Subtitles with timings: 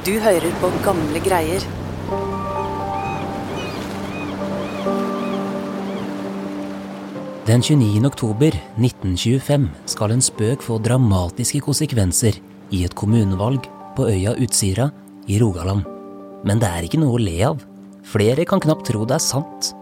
[0.00, 1.60] Du hører på gamle greier.
[7.44, 8.06] Den 29.
[8.08, 12.38] oktober 1925 skal en spøk få dramatiske konsekvenser
[12.72, 13.68] i et kommunevalg
[13.98, 14.86] på øya Utsira
[15.28, 15.84] i Rogaland.
[16.48, 17.60] Men det er ikke noe å le av.
[18.00, 19.74] Flere kan knapt tro det er sant.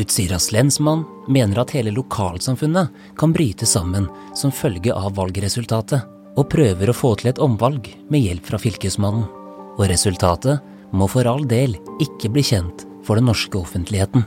[0.00, 6.08] Utsiras lensmann mener at hele lokalsamfunnet kan bryte sammen som følge av valgresultatet,
[6.40, 9.41] og prøver å få til et omvalg med hjelp fra fylkesmannen.
[9.78, 10.60] Og resultatet
[10.92, 14.26] må for all del ikke bli kjent for den norske offentligheten.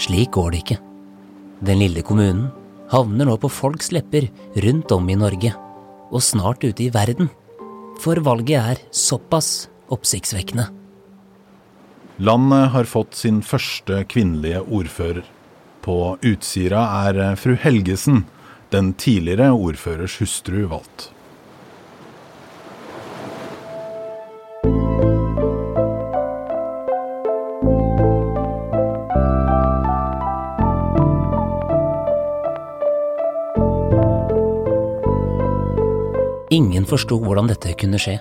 [0.00, 0.78] Slik går det ikke.
[1.66, 2.50] Den lille kommunen
[2.92, 4.28] havner nå på folks lepper
[4.62, 5.52] rundt om i Norge,
[6.12, 7.30] og snart ute i verden.
[8.02, 10.68] For valget er såpass oppsiktsvekkende.
[12.18, 15.24] Landet har fått sin første kvinnelige ordfører.
[15.84, 18.24] På Utsira er fru Helgesen,
[18.72, 21.10] den tidligere ordførers hustru, valgt.
[36.56, 38.14] Ingen forsto hvordan dette kunne skje.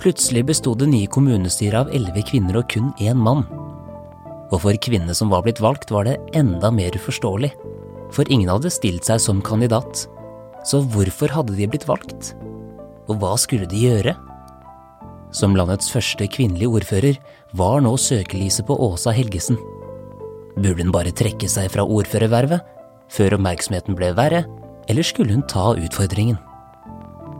[0.00, 3.42] Plutselig besto det nye kommunestyret av elleve kvinner og kun én mann.
[4.48, 7.50] Og for kvinnene som var blitt valgt, var det enda mer uforståelig.
[8.14, 10.06] For ingen hadde stilt seg som kandidat.
[10.64, 12.32] Så hvorfor hadde de blitt valgt?
[13.10, 14.16] Og hva skulle de gjøre?
[15.34, 17.20] Som landets første kvinnelige ordfører
[17.58, 19.60] var nå søkelyset på Åsa Helgesen.
[20.56, 22.76] Burde hun bare trekke seg fra ordførervervet
[23.12, 24.46] før oppmerksomheten ble verre,
[24.88, 26.38] eller skulle hun ta utfordringen?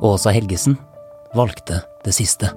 [0.00, 0.76] Åsa Helgesen
[1.34, 2.52] valgte det siste.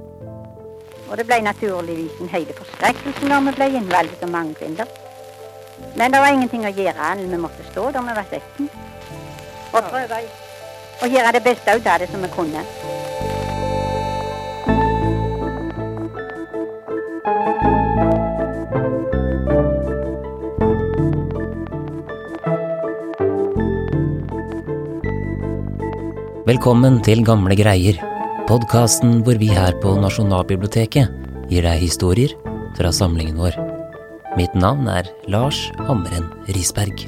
[1.10, 4.86] Og det ble naturligvis en høyde forskrekkelse når vi ble innvalgt som mange kvinner.
[5.98, 8.70] Men det var ingenting å gjøre vi måtte stå der vi var 16.
[9.74, 10.22] Og prøve
[11.02, 12.62] å gjøre det beste ut av det som vi kunne.
[26.52, 27.96] Velkommen til Gamle greier,
[28.44, 32.34] podkasten hvor vi her på Nasjonalbiblioteket gir deg historier
[32.76, 33.56] fra samlingen vår.
[34.36, 37.06] Mitt navn er Lars Hammeren Risberg.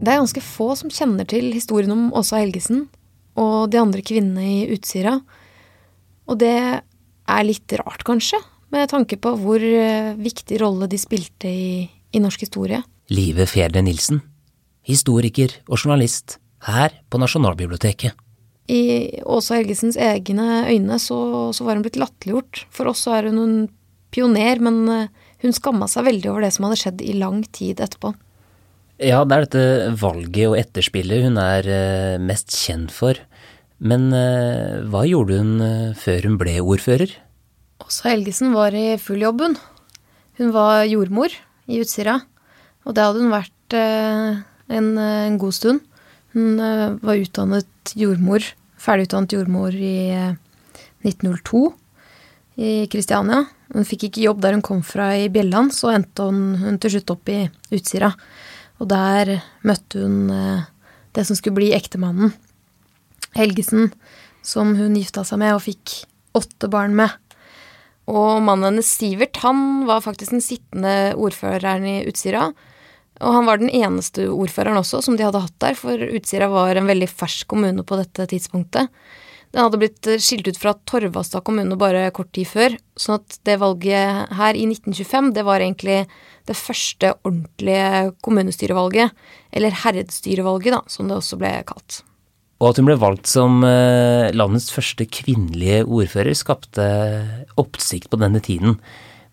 [0.00, 2.86] Det er ganske få som kjenner til historien om Åsa Helgesen
[3.36, 5.18] og de andre kvinnene i Utsira.
[6.30, 8.40] Og det er litt rart, kanskje,
[8.72, 12.80] med tanke på hvor eh, viktig rolle de spilte i, i norsk historie.
[13.10, 14.20] Live Fjerde Nilsen,
[14.86, 18.14] historiker og journalist her på Nasjonalbiblioteket.
[18.70, 22.68] I Åsa Helgesens egne øyne så, så var hun blitt latterliggjort.
[22.70, 23.56] For oss så er hun en
[24.14, 25.10] pioner, men eh,
[25.42, 28.14] hun skamma seg veldig over det som hadde skjedd i lang tid etterpå.
[29.02, 33.18] Ja, det er dette valget og etterspillet hun er eh, mest kjent for.
[33.82, 35.54] Men eh, hva gjorde hun
[35.98, 37.18] før hun ble ordfører?
[37.82, 39.62] Åsa Helgesen var i full jobb, hun.
[40.38, 41.34] Hun var jordmor
[41.66, 42.20] i Utsira.
[42.86, 44.40] Og det hadde hun vært eh,
[44.72, 45.84] en, eh, en, god stund.
[46.34, 48.44] Hun eh, var utdannet jordmor,
[48.80, 49.94] ferdigutdannet jordmor i
[51.04, 51.64] 1902
[52.60, 53.44] i Kristiania.
[53.70, 56.96] Hun fikk ikke jobb der hun kom fra i Bjelland, så endte hun, hun til
[56.96, 57.42] slutt opp i
[57.76, 58.10] Utsira.
[58.80, 59.36] Og der
[59.66, 60.30] møtte hun
[61.14, 62.32] det som skulle bli ektemannen.
[63.36, 63.92] Helgesen,
[64.42, 66.00] som hun gifta seg med og fikk
[66.36, 67.12] åtte barn med.
[68.08, 72.50] Og mannen hennes, Sivert, han var faktisk den sittende ordføreren i Utsira.
[73.20, 76.78] Og han var den eneste ordføreren også som de hadde hatt der, for Utsira var
[76.78, 78.88] en veldig fersk kommune på dette tidspunktet.
[79.50, 83.58] Den hadde blitt skilt ut fra Torvastad kommune bare kort tid før, sånn at det
[83.58, 86.04] valget her i 1925, det var egentlig
[86.46, 89.10] det første ordentlige kommunestyrevalget,
[89.50, 92.04] eller herredstyrevalget, da, som det også ble kalt.
[92.60, 96.86] Og at hun ble valgt som eh, landets første kvinnelige ordfører, skapte
[97.60, 98.76] oppsikt på denne tiden.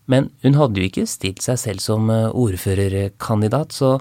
[0.07, 3.97] Men hun hadde jo ikke stilt seg selv som eh, ordførerkandidat, så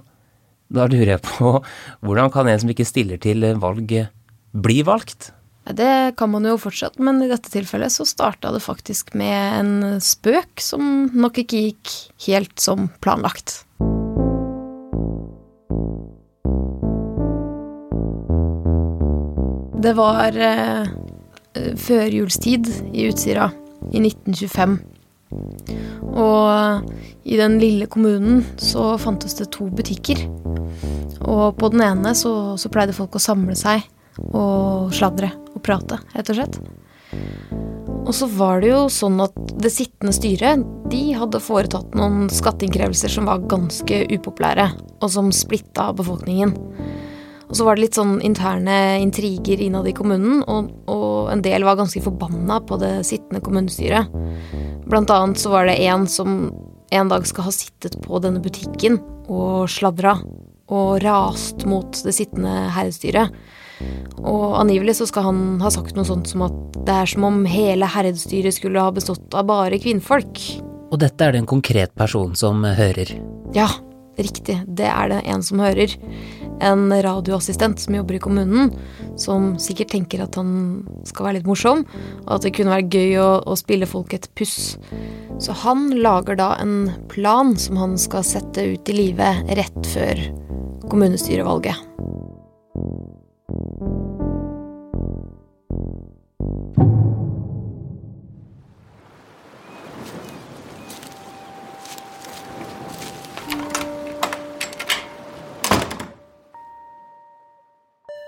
[0.70, 1.56] da lurer jeg på
[2.06, 3.98] hvordan kan en som ikke stiller til valg,
[4.56, 5.32] bli valgt?
[5.66, 9.98] Det kan man jo fortsatt, men i dette tilfellet så starta det faktisk med en
[9.98, 11.96] spøk som nok ikke gikk
[12.28, 13.64] helt som planlagt.
[19.86, 20.86] Det var eh,
[21.78, 23.44] førjulstid i Utsira
[23.94, 24.72] i 1925.
[26.10, 26.88] Og
[27.22, 30.24] i den lille kommunen så fantes det to butikker.
[31.22, 33.86] Og på den ene så, så pleide folk å samle seg
[34.32, 36.58] og sladre og prate, rett og slett.
[38.06, 43.20] Og så var det jo sånn at det sittende styret de hadde foretatt noen skatteinnkrevelser
[43.20, 44.66] som var ganske upopulære,
[44.98, 46.58] og som splitta befolkningen.
[47.46, 51.66] Og så var det litt sånn interne intriger innad i kommunen, og, og en del
[51.66, 54.10] var ganske forbanna på det sittende kommunestyret.
[54.86, 56.50] Blant annet så var det en som
[56.94, 60.16] en dag skal ha sittet på denne butikken og sladra
[60.66, 63.34] og rast mot det sittende herredsstyret.
[64.24, 67.42] Og angivelig så skal han ha sagt noe sånt som at det er som om
[67.50, 70.40] hele herredsstyret skulle ha bestått av bare kvinnfolk.
[70.90, 73.10] Og dette er det en konkret person som hører.
[73.54, 73.68] Ja,
[74.18, 75.92] riktig, det er det en som hører.
[76.64, 78.72] En radioassistent som jobber i kommunen,
[79.20, 81.84] som sikkert tenker at han skal være litt morsom,
[82.24, 84.76] og at det kunne være gøy å, å spille folk et puss.
[85.42, 90.24] Så han lager da en plan som han skal sette ut i livet rett før
[90.88, 91.84] kommunestyrevalget.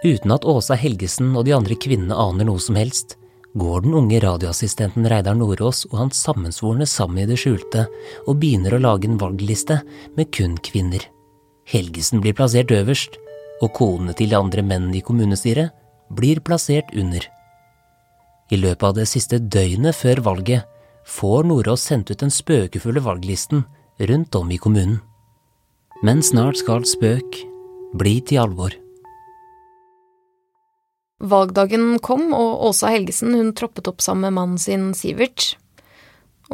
[0.04, 3.16] Uten at Åsa Helgesen og de andre kvinnene aner noe som helst,
[3.58, 7.88] går den unge radioassistenten Reidar Nordås og hans sammensvorne sammen i det skjulte
[8.26, 9.80] og begynner å lage en valgliste
[10.14, 11.02] med kun kvinner.
[11.68, 13.18] Helgesen blir plassert øverst,
[13.58, 15.74] og konene til de andre mennene i kommunestyret
[16.14, 17.24] blir plassert under.
[18.54, 20.68] I løpet av det siste døgnet før valget
[21.08, 23.66] får Nordås sendt ut den spøkefulle valglisten
[23.98, 25.00] rundt om i kommunen.
[26.06, 27.42] Men snart skal spøk
[27.98, 28.76] bli til alvor.
[31.18, 35.56] Valgdagen kom, og Åsa Helgesen hun troppet opp sammen med mannen sin Sivert.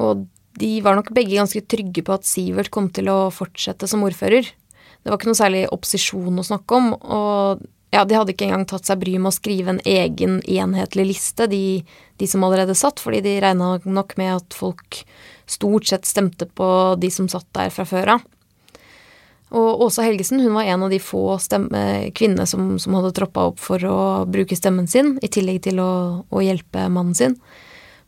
[0.01, 0.25] Og
[0.59, 4.49] de var nok begge ganske trygge på at Sivert kom til å fortsette som ordfører.
[5.05, 7.65] Det var ikke noe særlig opposisjon å snakke om, og
[7.95, 11.47] ja, de hadde ikke engang tatt seg bry med å skrive en egen enhetlig liste,
[11.51, 11.85] de,
[12.19, 15.05] de som allerede satt, fordi de regna nok med at folk
[15.51, 16.67] stort sett stemte på
[16.99, 18.25] de som satt der fra før av.
[19.55, 23.61] Og Åsa Helgesen hun var en av de få kvinnene som, som, hadde troppa opp
[23.63, 25.93] for å bruke stemmen sin, i tillegg til å,
[26.27, 27.39] å hjelpe mannen sin.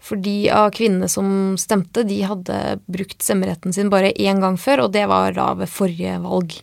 [0.03, 1.29] For de av kvinnene som
[1.59, 5.71] stemte, de hadde brukt stemmeretten sin bare én gang før, og det var da ved
[5.71, 6.59] forrige valg.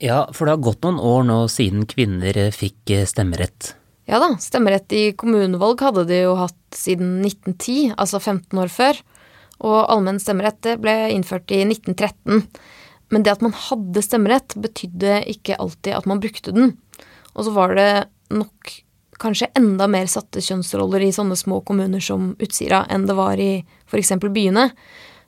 [0.00, 3.74] Ja, for det har gått noen år nå siden kvinner fikk eh, stemmerett.
[4.08, 9.00] Ja da, stemmerett i kommunevalg hadde de jo hatt siden 1910, altså 15 år før.
[9.60, 12.46] Og allmenn stemmerett ble innført i 1913.
[13.10, 16.76] Men det at man hadde stemmerett, betydde ikke alltid at man brukte den.
[17.34, 17.90] Og så var det
[18.30, 18.74] nok
[19.20, 23.60] kanskje enda mer satte kjønnsroller i sånne små kommuner som Utsira enn det var i
[23.90, 24.14] f.eks.
[24.30, 24.70] byene.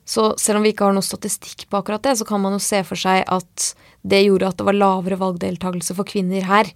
[0.05, 2.63] Så selv om vi ikke har noe statistikk på akkurat det, så kan man jo
[2.63, 3.69] se for seg at
[4.03, 6.71] det gjorde at det var lavere valgdeltakelse for kvinner her.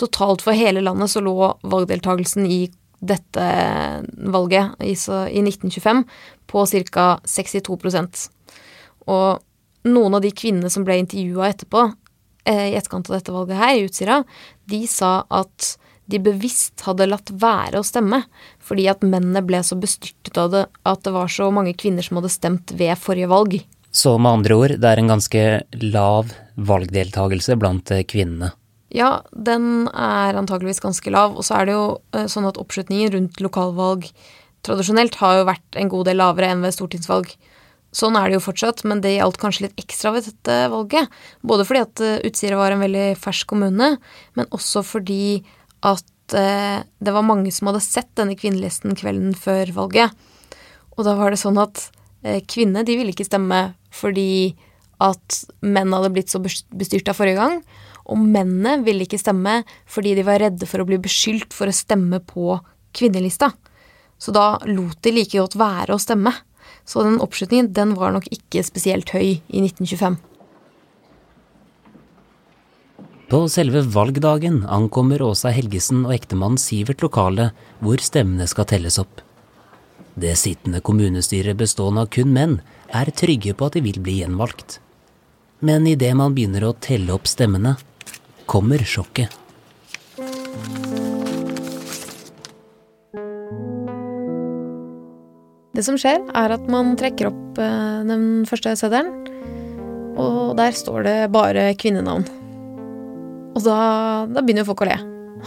[0.00, 2.62] Totalt for hele landet så lå valgdeltakelsen i
[3.00, 3.44] dette
[4.32, 6.02] valget i, 1925
[6.50, 7.06] på ca.
[7.24, 8.26] 62%
[9.08, 9.40] Og
[9.88, 11.86] noen av de kvinnene som ble intervjua etterpå,
[12.44, 14.24] eh, i etterkant av dette valget her, i Utsira,
[14.66, 15.76] de sa at
[16.10, 18.24] de bevisst hadde latt være å stemme,
[18.58, 22.18] fordi at mennene ble så bestyrtet av det at det var så mange kvinner som
[22.18, 23.60] hadde stemt ved forrige valg.
[23.90, 25.44] Så med andre ord, det er en ganske
[25.82, 28.52] lav valgdeltagelse blant eh, kvinnene?
[28.90, 31.36] Ja, den er antageligvis ganske lav.
[31.38, 34.08] Og så er det jo eh, sånn at oppslutningen rundt lokalvalg
[34.66, 37.30] tradisjonelt har jo vært en god del lavere enn ved stortingsvalg.
[37.90, 41.10] Sånn er det jo fortsatt, men det gjaldt kanskje litt ekstra ved dette valget.
[41.42, 43.96] Både fordi at eh, Utsira var en veldig fersk kommune,
[44.38, 45.40] men også fordi
[45.86, 50.14] at eh, det var mange som hadde sett denne kvinnelisten kvelden før valget.
[50.94, 51.88] Og da var det sånn at
[52.20, 53.58] kvinner kvinnene de ville ikke stemme
[53.96, 54.52] fordi
[55.00, 57.56] at menn hadde blitt så bestyrta forrige gang.
[58.10, 61.74] Og mennene ville ikke stemme fordi de var redde for å bli beskyldt for å
[61.74, 62.58] stemme på
[62.96, 63.50] kvinnelista.
[64.20, 66.32] Så da lot de like godt være å stemme.
[66.90, 70.18] Så den oppslutningen den var nok ikke spesielt høy i 1925.
[73.30, 79.20] På selve valgdagen ankommer Åsa Helgesen og ektemannen Sivert lokalet hvor stemmene skal telles opp.
[80.18, 82.56] Det sittende kommunestyret bestående av kun menn
[82.90, 84.80] er trygge på at de vil bli gjenvalgt.
[85.62, 87.76] Men idet man begynner å telle opp stemmene,
[88.50, 89.30] kommer sjokket.
[95.80, 99.14] Det som skjer, er at man trekker opp eh, den første seddelen,
[100.20, 102.26] og der står det bare kvinnenavn.
[103.56, 103.78] Og da,
[104.28, 104.98] da begynner folk å le.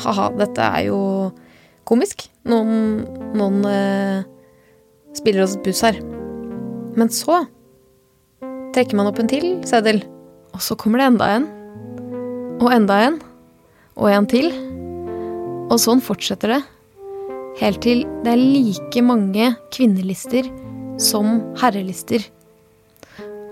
[0.01, 0.97] Ha-ha, dette er jo
[1.85, 2.25] komisk.
[2.49, 3.03] Noen,
[3.37, 4.25] noen eh,
[5.13, 6.01] spiller oss buss her.
[6.97, 7.43] Men så
[8.73, 10.01] trekker man opp en til seddel,
[10.49, 11.49] og så kommer det enda en.
[12.57, 13.21] Og enda en.
[14.01, 14.49] Og en til.
[15.69, 16.63] Og sånn fortsetter det
[17.59, 20.47] helt til det er like mange kvinnelister
[21.01, 22.23] som herrelister.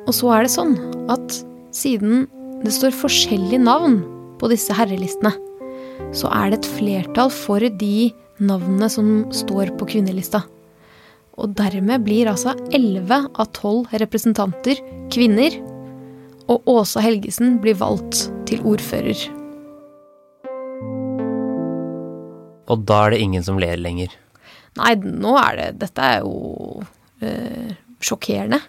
[0.08, 0.76] Og så er det sånn
[1.12, 1.42] at
[1.76, 2.26] siden
[2.62, 4.02] det står forskjellige navn
[4.42, 5.34] på disse herrelistene,
[6.18, 10.44] så er det et flertall for de navnene som står på kvinnelista.
[11.42, 14.82] Og dermed blir altså 11 av 12 representanter
[15.14, 15.56] kvinner.
[16.52, 19.41] Og Åsa Helgesen blir valgt til ordfører.
[22.72, 24.14] Og da er det ingen som ler lenger.
[24.80, 26.84] Nei, nå er det Dette er jo
[27.20, 27.74] eh,
[28.04, 28.62] sjokkerende.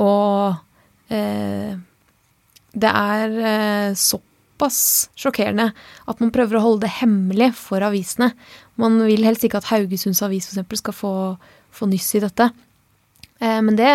[0.00, 1.74] Og eh,
[2.74, 4.78] det er eh, såpass
[5.18, 5.70] sjokkerende
[6.10, 8.32] at man prøver å holde det hemmelig for avisene.
[8.80, 10.80] Man vil helst ikke at Haugesunds Avis f.eks.
[10.80, 11.14] skal få,
[11.74, 12.48] få, nyss i dette.
[13.38, 13.92] Eh, men det,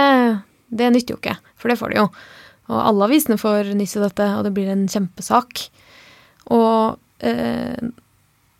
[0.70, 2.08] det, nytter jo ikke, for det får de jo.
[2.70, 5.65] Og alle avisene får nyss i dette, og det blir en kjempesak.
[6.53, 7.89] Og eh,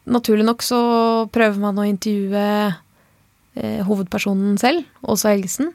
[0.08, 0.79] naturlig nok så
[1.34, 5.74] prøver man å intervjue eh, hovedpersonen selv, Åsa Helgesen.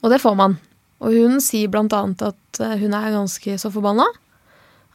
[0.00, 0.56] Og det får man.
[1.00, 4.06] Og hun sier blant annet at eh, hun er ganske så forbanna.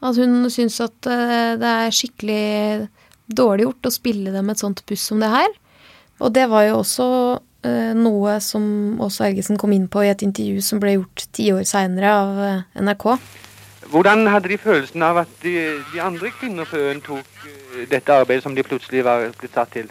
[0.06, 2.88] At hun syns at eh, det er skikkelig
[3.26, 5.50] dårlig gjort å spille dem et sånt buss som det her.
[6.24, 7.08] Og det var jo også
[7.66, 11.50] eh, noe som Åsa Helgesen kom inn på i et intervju som ble gjort ti
[11.56, 13.08] år seinere av eh, NRK.
[13.96, 15.52] Hvordan hadde de følelsen av at de,
[15.94, 17.44] de andre kvinner på øen tok
[17.88, 19.86] dette arbeidet som de plutselig var blitt satt til?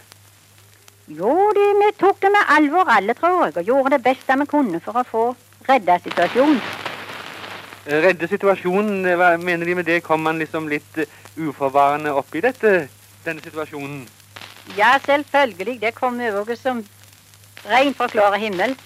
[1.09, 4.45] Jo, de, vi tok det med alvor alle, tror jeg, og gjorde det beste vi
[4.51, 5.23] kunne for å få
[5.65, 6.59] redda situasjonen.
[7.87, 10.03] Eh, redde situasjonen, hva mener de med det?
[10.05, 10.99] Kom man liksom litt
[11.37, 12.75] uforvarende opp i dette,
[13.25, 14.03] denne situasjonen?
[14.77, 15.79] Ja, selvfølgelig.
[15.81, 16.83] Det kom over som
[17.71, 18.77] regn fra klar himmel.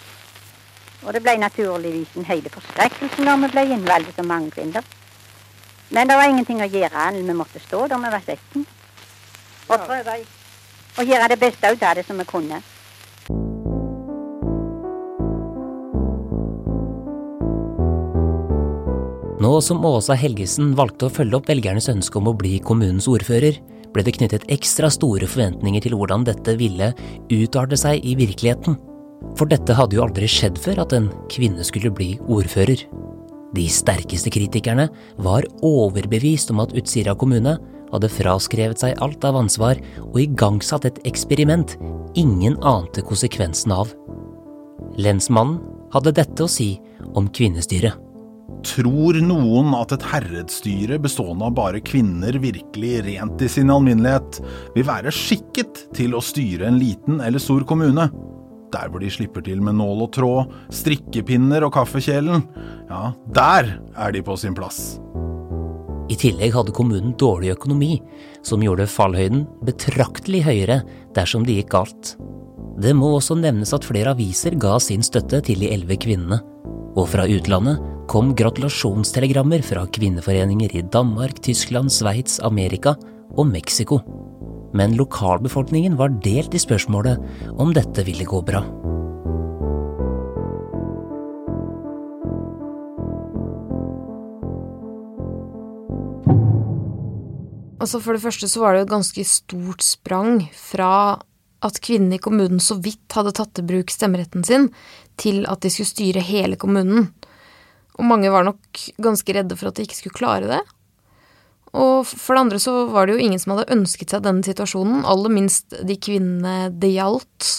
[1.04, 4.88] Og det ble naturligvis en hele forskrekkelse når vi ble innvalgt som mange kvinner.
[5.90, 8.66] Men det var ingenting å gjøre annet vi måtte stå der vi var 16
[9.70, 10.20] og prøve
[11.00, 12.60] å gjøre det beste ut av det som vi kunne.
[19.40, 23.62] Nå som Åsa Helgesen valgte å følge opp velgernes ønske om å bli kommunens ordfører,
[23.94, 26.92] ble det knyttet ekstra store forventninger til hvordan dette ville
[27.32, 28.76] utarte seg i virkeligheten.
[29.40, 32.84] For dette hadde jo aldri skjedd før at en kvinne skulle bli ordfører.
[33.56, 34.88] De sterkeste kritikerne
[35.18, 37.56] var overbevist om at Utsira kommune
[37.90, 41.74] hadde fraskrevet seg alt av ansvar og igangsatt et eksperiment
[42.20, 43.96] ingen ante konsekvensen av.
[45.02, 45.58] Lensmannen
[45.94, 46.76] hadde dette å si
[47.18, 47.98] om kvinnestyret.
[48.66, 54.42] Tror noen at et herredsstyre bestående av bare kvinner virkelig rent i sin alminnelighet
[54.76, 58.10] vil være skikket til å styre en liten eller stor kommune?
[58.74, 62.44] Der hvor de slipper til med nål og tråd, strikkepinner og kaffekjelen,
[62.90, 65.00] ja, der er de på sin plass.
[66.10, 68.00] I tillegg hadde kommunen dårlig økonomi,
[68.46, 70.82] som gjorde fallhøyden betraktelig høyere
[71.18, 72.16] dersom det gikk galt.
[72.82, 76.40] Det må også nevnes at flere aviser ga sin støtte til de elleve kvinnene.
[76.98, 82.96] Og fra utlandet kom gratulasjonstelegrammer fra kvinneforeninger i Danmark, Tyskland, Sveits, Amerika
[83.38, 84.00] og Mexico.
[84.74, 87.22] Men lokalbefolkningen var delt i spørsmålet
[87.58, 88.64] om dette ville gå bra.
[97.80, 101.18] Altså For det første så var det et ganske stort sprang fra
[101.66, 104.70] at kvinnene i kommunen så vidt hadde tatt i bruk stemmeretten sin,
[105.20, 107.10] til at de skulle styre hele kommunen.
[108.00, 110.62] Og mange var nok ganske redde for at de ikke skulle klare det.
[111.78, 115.04] Og for det andre så var det jo ingen som hadde ønsket seg denne situasjonen,
[115.06, 117.50] aller minst de kvinnene det gjaldt.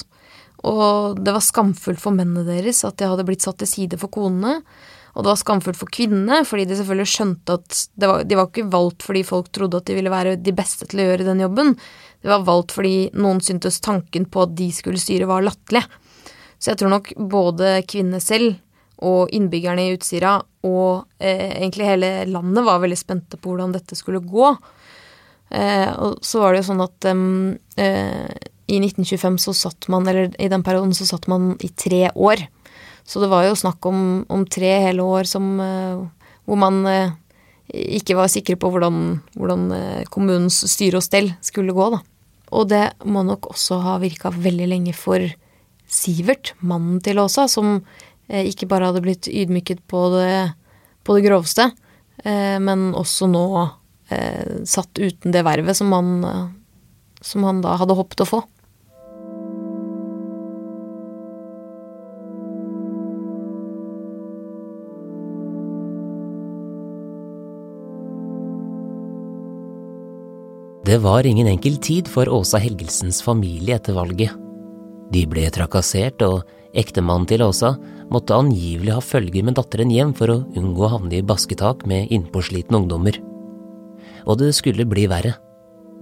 [0.66, 4.12] Og det var skamfullt for mennene deres at de hadde blitt satt til side for
[4.12, 4.58] konene.
[5.14, 8.68] Og det var skamfullt for kvinnene, fordi de selvfølgelig skjønte at var, de var ikke
[8.70, 11.74] valgt fordi folk trodde at de ville være de beste til å gjøre den jobben.
[12.22, 15.82] De var valgt fordi noen syntes tanken på at de skulle styre, var latterlig.
[16.60, 18.58] Så jeg tror nok både kvinnene selv
[19.06, 23.96] og innbyggerne i Utsira og eh, egentlig hele landet var veldig spente på hvordan dette
[23.96, 24.52] skulle gå.
[25.50, 28.28] Eh, og så var det jo sånn at eh,
[28.70, 32.44] i 1925 så satt man, eller i den perioden så satt man i tre år.
[33.08, 36.04] Så det var jo snakk om, om tre hele år som, uh,
[36.46, 37.16] hvor man uh,
[37.66, 39.00] ikke var sikre på hvordan,
[39.34, 41.98] hvordan uh, kommunens styre og stell skulle gå, da.
[42.54, 45.24] Og det må nok også ha virka veldig lenge for
[45.90, 47.80] Sivert, mannen til Åsa, som
[48.30, 50.52] ikke bare hadde blitt ydmyket på det,
[51.06, 51.70] på det groveste,
[52.22, 53.44] men også nå
[54.68, 56.10] satt uten det vervet som han,
[57.24, 58.42] som han da hadde håpet å få.
[70.90, 74.39] Det var ingen enkel tid for Åsa Helgelsens familie etter valget.
[75.10, 76.44] De ble trakassert, og
[76.76, 77.74] ektemannen til Åsa
[78.10, 82.10] måtte angivelig ha følge med datteren hjem for å unngå å havne i basketak med
[82.14, 83.20] innpåslitne ungdommer.
[84.26, 85.34] og det skulle bli verre.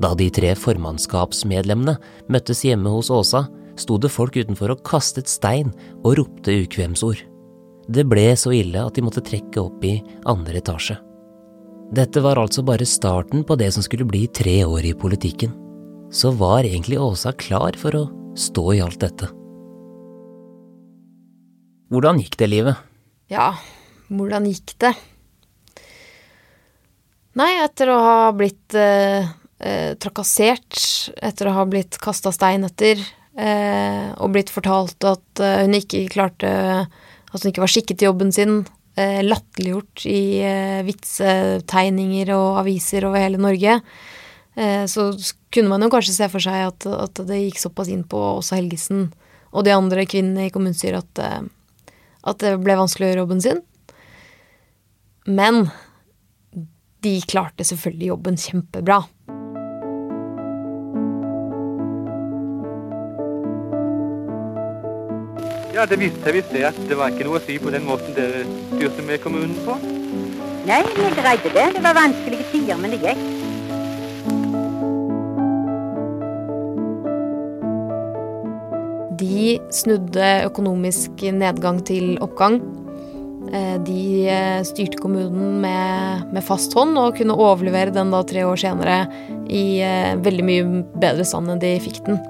[0.03, 1.97] Da de tre formannskapsmedlemmene
[2.29, 3.47] møttes hjemme hos Åsa,
[3.79, 5.73] sto det folk utenfor og kastet stein
[6.03, 7.23] og ropte ukvemsord.
[7.89, 10.99] Det ble så ille at de måtte trekke opp i andre etasje.
[11.95, 15.55] Dette var altså bare starten på det som skulle bli tre år i politikken.
[16.11, 19.29] Så var egentlig Åsa klar for å stå i alt dette.
[21.89, 22.81] Hvordan gikk det livet?
[23.33, 23.53] Ja,
[24.13, 24.93] hvordan gikk det?
[27.39, 29.29] Nei, etter å ha blitt eh,
[29.63, 30.79] eh, trakassert,
[31.23, 33.01] etter å ha blitt kasta stein etter,
[33.39, 36.51] eh, og blitt fortalt at eh, hun ikke klarte
[37.29, 38.63] At hun ikke var skikket til jobben sin,
[38.97, 43.79] eh, latterliggjort i eh, vitsetegninger og aviser over hele Norge,
[44.91, 45.13] så
[45.55, 48.57] kunne man jo kanskje se for seg at, at det gikk såpass inn på også
[48.59, 49.05] Helgesen
[49.53, 51.45] og de andre kvinnene i kommunestyret at,
[52.27, 53.63] at det ble vanskelig å gjøre jobben sin.
[55.29, 55.69] Men
[57.05, 59.03] de klarte selvfølgelig jobben kjempebra.
[65.79, 67.85] Ja, det viste seg visst det at det var ikke noe å si på den
[67.87, 69.77] måten dere styrte med kommunen på.
[70.67, 71.67] Nei, vi greide det.
[71.77, 73.28] Det var vanskelige tider, men det gikk.
[79.75, 82.61] Snudde økonomisk nedgang til oppgang.
[83.49, 88.45] Eh, de eh, styrte kommunen med, med, fast hånd og kunne overlevere den da tre
[88.45, 88.99] år senere
[89.49, 92.21] i eh, veldig mye bedre stand enn de fikk den.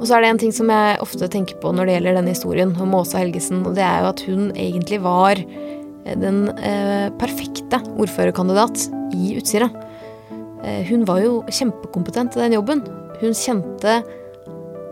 [0.00, 2.34] Og så er det en ting som jeg ofte tenker på når det gjelder denne
[2.34, 5.38] historien om Åsa Helgesen, og det er jo at hun egentlig var
[6.04, 9.70] den eh, perfekte ordførerkandidat i Utsira.
[10.64, 12.82] Eh, hun var jo kjempekompetent i den jobben.
[13.20, 14.00] Hun kjente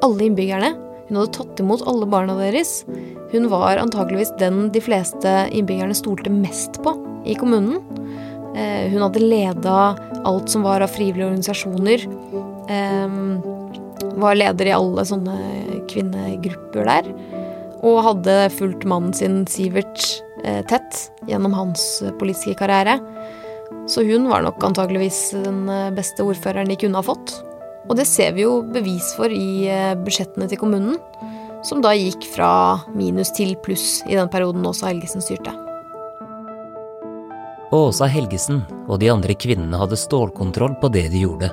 [0.03, 0.73] alle innbyggerne.
[1.13, 2.87] Hun hadde tatt imot alle barna deres.
[3.35, 6.95] Hun var antakeligvis den de fleste innbyggerne stolte mest på
[7.29, 7.83] i kommunen.
[8.57, 9.75] Eh, hun hadde leda
[10.25, 12.07] alt som var av frivillige organisasjoner.
[12.73, 13.19] Eh,
[14.25, 15.37] var leder i alle sånne
[15.93, 17.13] kvinnegrupper der.
[17.85, 20.01] Og hadde fulgt mannen sin Sivert
[20.47, 21.85] eh, tett gjennom hans
[22.17, 22.97] politiske karriere.
[23.85, 27.37] Så hun var nok antakeligvis den beste ordføreren de kunne ha fått.
[27.91, 29.67] Og det ser vi jo bevis for i
[30.05, 30.99] budsjettene til kommunen
[31.67, 32.53] som da gikk fra
[32.95, 35.55] minus til pluss i den perioden Åsa Helgesen styrte.
[37.73, 41.53] Åsa Helgesen og de andre kvinnene hadde stålkontroll på det de gjorde.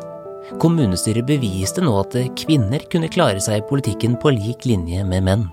[0.59, 5.45] Kommunestyret beviste nå at kvinner kunne klare seg i politikken på lik linje med menn.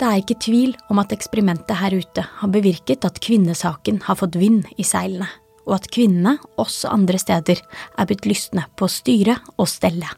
[0.00, 4.38] Det er ikke tvil om at eksperimentet her ute har bevirket at kvinnesaken har fått
[4.40, 5.28] vind i seilene,
[5.64, 7.62] og at kvinnene, også andre steder,
[7.98, 10.12] er blitt lystne på å styre og stelle.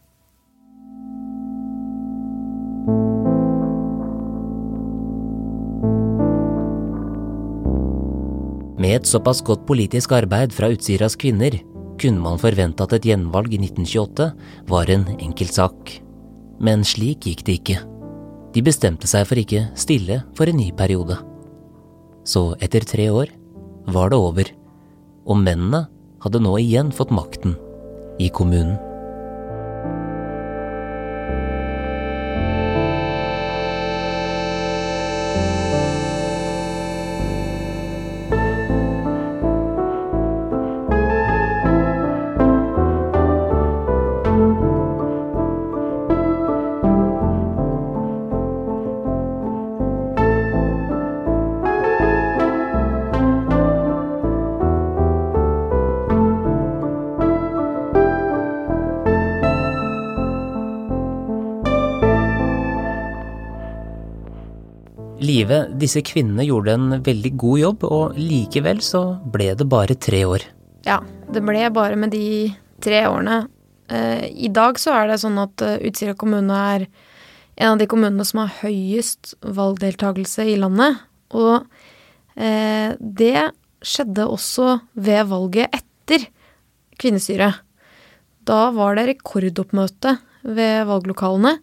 [8.77, 11.57] Med et såpass godt politisk arbeid fra Utsiras kvinner
[12.01, 14.27] kunne man forvente at et gjenvalg i 1928
[14.69, 15.95] var en enkeltsak.
[16.61, 17.79] Men slik gikk det ikke.
[18.53, 21.17] De bestemte seg for ikke stille for en ny periode.
[22.27, 23.33] Så etter tre år
[23.93, 24.53] var det over,
[25.27, 25.87] og mennene
[26.25, 27.57] hadde nå igjen fått makten
[28.23, 28.79] i kommunen.
[65.37, 70.23] Live, disse kvinnene gjorde en veldig god jobb, og likevel så ble det bare tre
[70.25, 70.45] år.
[70.87, 73.43] Ja, det ble bare med de tre årene.
[73.93, 76.87] Eh, I dag så er det sånn at eh, Utsira kommune er
[77.57, 81.03] en av de kommunene som har høyest valgdeltakelse i landet.
[81.37, 81.67] Og
[82.39, 83.51] eh, det
[83.85, 86.25] skjedde også ved valget etter
[86.97, 87.61] kvinnestyret.
[88.47, 91.59] Da var det rekordoppmøte ved valglokalene.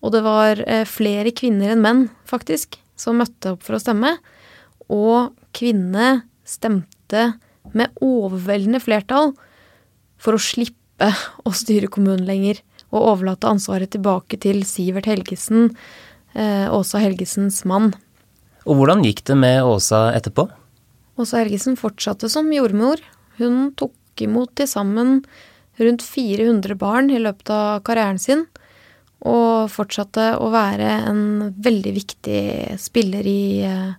[0.00, 4.16] Og det var flere kvinner enn menn, faktisk, som møtte opp for å stemme.
[4.90, 7.32] Og kvinnene stemte
[7.76, 9.32] med overveldende flertall
[10.20, 11.10] for å slippe
[11.48, 15.70] å styre kommunen lenger og overlate ansvaret tilbake til Sivert Helgesen,
[16.34, 17.92] eh, Åsa Helgesens mann.
[18.66, 20.48] Og hvordan gikk det med Åsa etterpå?
[21.20, 23.00] Åsa Helgesen fortsatte som jordmor.
[23.38, 25.20] Hun tok imot til sammen
[25.80, 28.44] rundt 400 barn i løpet av karrieren sin
[29.28, 31.22] og fortsatte å være en
[31.60, 32.42] veldig viktig
[32.80, 33.90] spiller i, eh,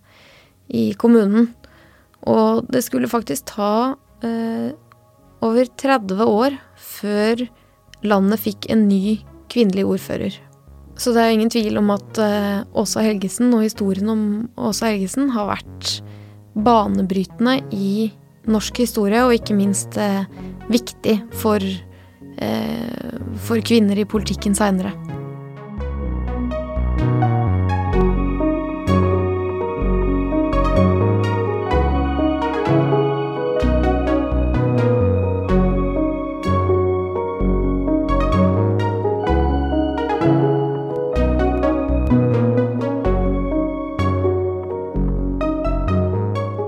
[0.74, 1.52] i kommunen.
[2.30, 4.72] Og det skulle faktisk ta eh,
[5.42, 7.46] over 30 år før
[8.06, 9.20] landet fikk en ny
[9.52, 10.40] kvinnelig ordfører.
[11.02, 14.24] Så det er ingen tvil om at eh, Åsa Helgesen og historien om
[14.58, 16.02] Åsa Helgesen har vært
[16.54, 18.12] banebrytende i
[18.50, 20.26] norsk historie, og ikke minst eh,
[20.72, 21.91] viktig for, eh,
[23.42, 24.94] for kvinner i politikken seinere.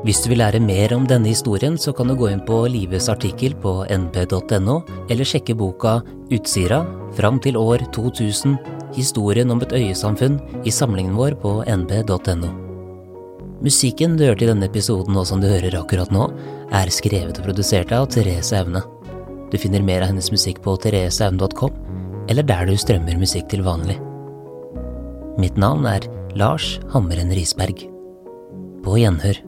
[0.03, 3.07] Hvis du vil lære mer om denne historien, så kan du gå inn på Lives
[3.07, 6.81] artikkel på np.no, eller sjekke boka Utsira
[7.15, 8.57] fram til år 2000
[8.97, 12.49] historien om et øyesamfunn i samlingen vår på np.no.
[13.63, 16.27] Musikken du hørte i denne episoden og som du hører akkurat nå,
[16.75, 18.83] er skrevet og produsert av Therese Aune.
[19.53, 21.79] Du finner mer av hennes musikk på thereseaune.com,
[22.27, 23.95] eller der du strømmer musikk til vanlig.
[25.39, 27.87] Mitt navn er Lars Hammeren Risberg.
[28.83, 29.39] På gjenhør.